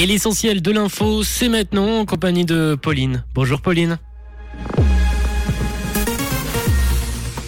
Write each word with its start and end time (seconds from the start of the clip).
Et 0.00 0.06
l'essentiel 0.06 0.62
de 0.62 0.70
l'info, 0.70 1.24
c'est 1.24 1.48
maintenant 1.48 1.98
en 1.98 2.04
compagnie 2.04 2.44
de 2.44 2.78
Pauline. 2.80 3.24
Bonjour 3.34 3.60
Pauline. 3.60 3.98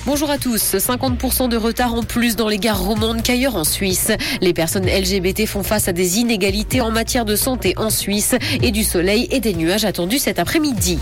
Bonjour 0.04 0.28
à 0.28 0.36
tous. 0.36 0.74
50% 0.74 1.48
de 1.48 1.56
retard 1.56 1.94
en 1.94 2.02
plus 2.02 2.34
dans 2.34 2.48
les 2.48 2.58
gares 2.58 2.82
romandes 2.82 3.22
qu'ailleurs 3.22 3.54
en 3.54 3.62
Suisse. 3.62 4.10
Les 4.40 4.52
personnes 4.52 4.86
LGBT 4.86 5.46
font 5.46 5.62
face 5.62 5.86
à 5.86 5.92
des 5.92 6.18
inégalités 6.18 6.80
en 6.80 6.90
matière 6.90 7.24
de 7.24 7.36
santé 7.36 7.74
en 7.76 7.88
Suisse 7.88 8.34
et 8.60 8.72
du 8.72 8.82
soleil 8.82 9.28
et 9.30 9.38
des 9.38 9.54
nuages 9.54 9.84
attendus 9.84 10.18
cet 10.18 10.40
après-midi 10.40 10.98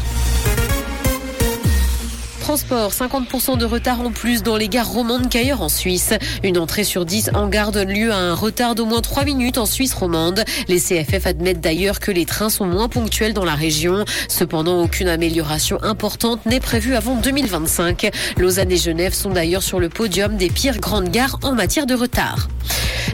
transport, 2.49 2.93
50% 2.93 3.59
de 3.59 3.67
retard 3.67 4.01
en 4.01 4.11
plus 4.11 4.43
dans 4.43 4.57
les 4.57 4.71
gares 4.71 4.91
romandes 4.91 5.29
qu'ailleurs 5.29 5.61
en 5.61 5.69
Suisse. 5.69 6.15
Une 6.43 6.57
entrée 6.57 6.83
sur 6.83 7.05
10 7.05 7.33
en 7.35 7.47
gare 7.47 7.73
donne 7.73 7.91
lieu 7.91 8.11
à 8.11 8.17
un 8.17 8.35
retard 8.35 8.75
d'au 8.75 8.87
moins 8.87 9.03
3 9.03 9.27
minutes 9.27 9.59
en 9.59 9.67
Suisse 9.67 9.93
romande. 9.93 10.45
Les 10.67 10.81
CFF 10.81 11.27
admettent 11.27 11.61
d'ailleurs 11.61 12.01
que 12.01 12.11
les 12.11 12.25
trains 12.25 12.49
sont 12.49 12.65
moins 12.65 12.89
ponctuels 12.89 13.35
dans 13.35 13.45
la 13.45 13.55
région. 13.55 14.07
Cependant, 14.29 14.81
aucune 14.81 15.09
amélioration 15.09 15.79
importante 15.83 16.47
n'est 16.47 16.59
prévue 16.59 16.95
avant 16.95 17.17
2025. 17.17 18.09
Lausanne 18.39 18.73
et 18.73 18.79
Genève 18.79 19.13
sont 19.13 19.29
d'ailleurs 19.29 19.63
sur 19.63 19.79
le 19.79 19.91
podium 19.91 20.39
des 20.39 20.49
pires 20.49 20.79
grandes 20.79 21.11
gares 21.11 21.39
en 21.43 21.53
matière 21.53 21.85
de 21.85 21.95
retard. 21.95 22.49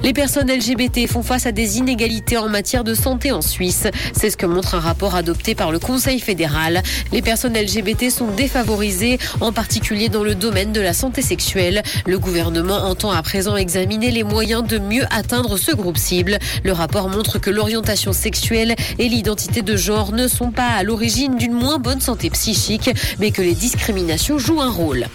Les 0.03 0.13
personnes 0.13 0.51
LGBT 0.51 1.07
font 1.09 1.23
face 1.23 1.47
à 1.47 1.53
des 1.53 1.79
inégalités 1.79 2.37
en 2.37 2.49
matière 2.49 2.85
de 2.85 2.95
santé 2.95 3.33
en 3.33 3.41
Suisse. 3.41 3.87
C'est 4.13 4.31
ce 4.31 4.37
que 4.37 4.47
montre 4.47 4.75
un 4.75 4.81
rapport 4.81 5.15
adopté 5.15 5.55
par 5.55 5.71
le 5.71 5.79
Conseil 5.79 6.21
fédéral. 6.21 6.83
Les 7.13 7.23
personnes 7.23 7.57
LGBT 7.57 8.11
sont 8.11 8.29
défavorisées, 8.29 9.19
en 9.41 9.53
particulier 9.53 10.09
dans 10.09 10.25
le 10.25 10.35
domaine 10.35 10.73
de 10.73 10.81
la 10.81 10.93
santé 10.93 11.23
sexuelle. 11.23 11.83
Le 12.07 12.19
gouvernement 12.19 12.77
entend 12.77 13.13
à 13.13 13.23
présent 13.23 13.57
examiner 13.57 14.11
les 14.11 14.25
moyens 14.25 14.67
de 14.67 14.79
mieux 14.79 15.05
atteindre 15.11 15.57
ce 15.57 15.75
groupe 15.75 15.99
cible. 15.99 16.39
Le 16.65 16.73
rapport 16.73 17.09
montre 17.09 17.39
que 17.39 17.51
l'orientation 17.51 18.13
sexuelle 18.13 18.75
et 18.99 19.09
l'identité 19.09 19.63
de 19.63 19.77
genre 19.77 20.13
ne 20.13 20.29
sont 20.29 20.51
pas 20.51 20.69
à 20.69 20.83
l'origine 20.83 21.37
d'une 21.37 21.53
moins 21.53 21.79
bonne 21.79 22.01
santé 22.01 22.31
psychique, 22.31 22.91
mais 23.19 23.31
que 23.31 23.43
les 23.43 23.55
discriminations 23.55 24.39
jouent 24.39 24.63
un 24.63 24.71
rôle. 24.71 25.07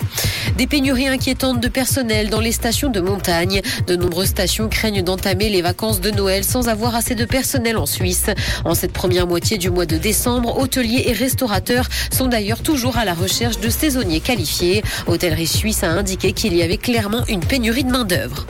Des 0.58 0.68
pénuries 0.68 1.08
inquiétantes 1.08 1.60
de 1.60 1.68
personnel 1.68 2.30
dans 2.30 2.40
les 2.40 2.52
stations 2.52 2.90
de 2.90 3.00
montagne. 3.00 3.62
De 3.88 3.96
nombreuses 3.96 4.30
stations 4.30 4.69
craignent 4.70 5.02
d'entamer 5.02 5.50
les 5.50 5.62
vacances 5.62 6.02
de 6.02 6.12
Noël 6.12 6.44
sans 6.44 6.70
avoir 6.70 6.96
assez 6.96 7.16
de 7.16 7.26
personnel 7.26 7.78
en 7.78 7.86
Suisse. 7.86 8.28
En 8.66 8.76
cette 8.76 8.94
première 8.94 9.28
moitié 9.28 9.58
du 9.58 9.70
mois 9.70 9.86
de 9.86 9.98
décembre, 9.98 10.58
hôteliers 10.58 11.04
et 11.08 11.14
restaurateurs 11.14 11.88
sont 12.12 12.28
d'ailleurs 12.28 12.62
toujours 12.62 12.98
à 12.98 13.06
la 13.06 13.14
recherche 13.14 13.60
de 13.60 13.70
saisonniers 13.70 14.22
qualifiés. 14.22 14.84
Hôtellerie 15.08 15.48
Suisse 15.48 15.84
a 15.84 15.90
indiqué 15.90 16.32
qu'il 16.34 16.56
y 16.56 16.64
avait 16.64 16.78
clairement 16.78 17.26
une 17.28 17.42
pénurie 17.42 17.84
de 17.84 17.92
main-d'œuvre. 17.92 18.46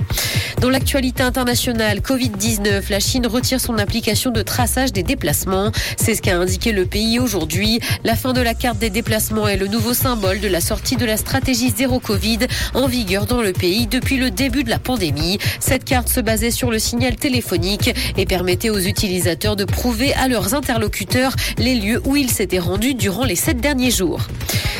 Dans 0.61 0.69
l'actualité 0.69 1.23
internationale, 1.23 1.99
Covid-19, 1.99 2.89
la 2.89 2.99
Chine 2.99 3.25
retire 3.27 3.61
son 3.61 3.77
application 3.77 4.29
de 4.29 4.41
traçage 4.41 4.91
des 4.91 5.03
déplacements. 5.03 5.71
C'est 5.95 6.15
ce 6.15 6.21
qu'a 6.21 6.35
indiqué 6.35 6.73
le 6.73 6.85
pays 6.85 7.17
aujourd'hui. 7.17 7.79
La 8.03 8.17
fin 8.17 8.33
de 8.33 8.41
la 8.41 8.53
carte 8.53 8.77
des 8.77 8.89
déplacements 8.89 9.47
est 9.47 9.55
le 9.55 9.67
nouveau 9.67 9.93
symbole 9.93 10.41
de 10.41 10.49
la 10.49 10.59
sortie 10.59 10.97
de 10.97 11.05
la 11.05 11.15
stratégie 11.15 11.69
zéro 11.69 12.02
Covid 12.02 12.39
en 12.73 12.87
vigueur 12.87 13.25
dans 13.25 13.41
le 13.41 13.53
pays 13.53 13.87
depuis 13.87 14.17
le 14.17 14.31
début 14.31 14.65
de 14.65 14.69
la 14.69 14.80
pandémie. 14.80 15.39
Cette 15.61 15.85
carte 15.85 16.09
se 16.09 16.19
basait 16.19 16.52
sur 16.52 16.71
le 16.71 16.80
signal 16.80 17.15
téléphonique 17.15 17.95
et 18.17 18.25
permettait 18.25 18.69
aux 18.69 18.80
utilisateurs 18.80 19.55
de 19.55 19.63
prouver 19.63 20.13
à 20.15 20.27
leurs 20.27 20.55
interlocuteurs 20.55 21.35
les 21.57 21.75
lieux 21.75 22.02
où 22.03 22.17
ils 22.17 22.31
s'étaient 22.31 22.59
rendus 22.59 22.95
durant 22.95 23.23
les 23.23 23.37
sept 23.37 23.61
derniers 23.61 23.91
jours. 23.91 24.27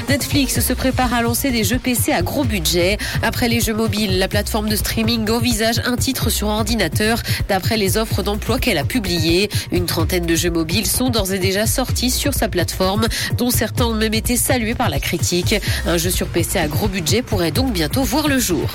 Netflix 0.10 0.60
se 0.60 0.74
prépare 0.74 1.14
à 1.14 1.22
lancer 1.22 1.52
des 1.52 1.64
jeux 1.64 1.78
PC 1.78 2.12
à 2.12 2.24
gros 2.24 2.44
budget. 2.44 2.98
Après 3.22 3.48
les 3.48 3.60
jeux 3.60 3.76
mobiles, 3.76 4.18
la 4.18 4.28
plateforme 4.28 4.68
de 4.68 4.76
streaming 4.76 5.30
envisage 5.30 5.84
un 5.86 5.98
titre 5.98 6.32
sur 6.32 6.48
ordinateur 6.48 7.22
d'après 7.48 7.78
les 7.78 7.96
offres 7.96 8.24
d'emploi 8.24 8.58
qu'elle 8.58 8.80
a 8.80 8.84
publiées. 8.84 9.52
Une 9.72 9.86
trentaine 9.86 10.26
de 10.26 10.34
jeux 10.34 10.50
mobiles 10.50 10.88
sont 10.88 11.12
d'ores 11.12 11.32
et 11.34 11.38
déjà 11.38 11.68
sortis 11.68 12.10
sur 12.10 12.34
sa 12.34 12.48
plateforme, 12.48 13.06
dont 13.38 13.52
certains 13.52 13.86
ont 13.86 13.94
même 13.94 14.16
été 14.16 14.36
salués 14.36 14.74
par 14.74 14.90
la 14.90 15.00
critique. 15.00 15.54
Un 15.86 15.98
jeu 15.98 16.10
sur 16.10 16.26
PC 16.26 16.58
à 16.58 16.68
gros 16.68 16.88
budget 16.88 17.22
pourrait 17.22 17.52
donc 17.52 17.72
bientôt 17.72 18.02
voir 18.02 18.28
le 18.28 18.40
jour. 18.40 18.68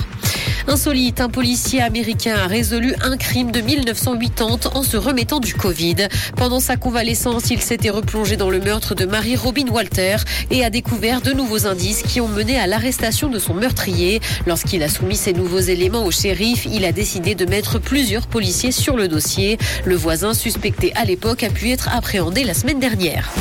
Insolite, 0.67 1.21
un 1.21 1.29
policier 1.29 1.81
américain 1.81 2.35
a 2.43 2.47
résolu 2.47 2.95
un 3.03 3.17
crime 3.17 3.51
de 3.51 3.61
1980 3.61 4.71
en 4.73 4.81
se 4.81 4.97
remettant 4.97 5.39
du 5.39 5.53
Covid. 5.53 6.07
Pendant 6.37 6.59
sa 6.59 6.75
convalescence, 6.75 7.51
il 7.51 7.61
s'était 7.61 7.91
replongé 7.91 8.35
dans 8.35 8.49
le 8.49 8.59
meurtre 8.59 8.95
de 8.95 9.05
Marie 9.05 9.35
Robin 9.35 9.67
Walter 9.67 10.15
et 10.49 10.65
a 10.65 10.71
découvert 10.71 11.21
de 11.25 11.33
nouveaux 11.33 11.65
indices 11.65 12.03
qui 12.03 12.21
ont 12.21 12.27
mené 12.27 12.59
à 12.59 12.67
l'arrestation 12.67 13.29
de 13.29 13.39
son 13.39 13.55
meurtrier. 13.55 14.21
Lorsqu'il 14.45 14.83
a 14.83 14.89
soumis 14.89 15.15
ces 15.15 15.33
nouveaux 15.33 15.59
éléments 15.59 16.05
au 16.05 16.11
shérif, 16.11 16.67
il 16.71 16.85
a 16.85 16.91
décidé 16.91 17.33
de 17.33 17.45
mettre 17.45 17.79
plusieurs 17.79 18.27
policiers 18.27 18.71
sur 18.71 18.95
le 18.95 19.07
dossier. 19.07 19.57
Le 19.85 19.95
voisin 19.95 20.35
suspecté 20.35 20.93
à 20.95 21.03
l'époque 21.03 21.41
a 21.41 21.49
pu 21.49 21.71
être 21.71 21.89
appréhendé 21.89 22.43
la 22.43 22.53
semaine 22.53 22.79
dernière. 22.79 23.31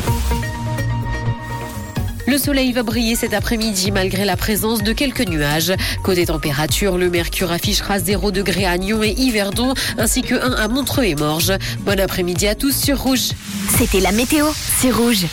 Le 2.26 2.38
soleil 2.38 2.72
va 2.72 2.82
briller 2.82 3.16
cet 3.16 3.34
après-midi 3.34 3.90
malgré 3.90 4.24
la 4.24 4.38
présence 4.38 4.82
de 4.82 4.94
quelques 4.94 5.28
nuages. 5.28 5.74
Côté 6.02 6.24
température, 6.24 6.96
le 6.96 7.10
mercure 7.10 7.52
affichera 7.52 7.98
0 7.98 8.30
degré 8.30 8.64
à 8.64 8.78
Nyon 8.78 9.02
et 9.02 9.10
Yverdon, 9.10 9.74
ainsi 9.98 10.22
que 10.22 10.34
1 10.34 10.52
à 10.54 10.68
Montreux 10.68 11.04
et 11.04 11.16
Morges. 11.16 11.52
Bon 11.80 12.00
après-midi 12.00 12.46
à 12.46 12.54
tous 12.54 12.74
sur 12.74 12.98
Rouge. 12.98 13.32
C'était 13.76 14.00
la 14.00 14.12
météo, 14.12 14.46
c'est 14.80 14.90
Rouge. 14.90 15.26